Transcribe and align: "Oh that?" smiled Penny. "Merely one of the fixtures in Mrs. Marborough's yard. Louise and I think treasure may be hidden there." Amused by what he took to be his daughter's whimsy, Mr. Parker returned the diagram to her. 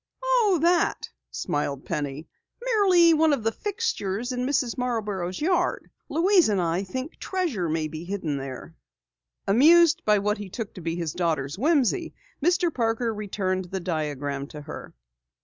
"Oh 0.23 0.57
that?" 0.63 1.11
smiled 1.29 1.85
Penny. 1.85 2.27
"Merely 2.65 3.13
one 3.13 3.33
of 3.33 3.43
the 3.43 3.51
fixtures 3.51 4.31
in 4.31 4.47
Mrs. 4.47 4.75
Marborough's 4.75 5.39
yard. 5.39 5.91
Louise 6.09 6.49
and 6.49 6.59
I 6.59 6.81
think 6.83 7.17
treasure 7.19 7.69
may 7.69 7.87
be 7.87 8.03
hidden 8.03 8.37
there." 8.37 8.73
Amused 9.45 10.01
by 10.03 10.17
what 10.17 10.39
he 10.39 10.49
took 10.49 10.73
to 10.73 10.81
be 10.81 10.95
his 10.95 11.13
daughter's 11.13 11.55
whimsy, 11.59 12.15
Mr. 12.43 12.73
Parker 12.73 13.13
returned 13.13 13.65
the 13.65 13.79
diagram 13.79 14.47
to 14.47 14.61
her. 14.61 14.95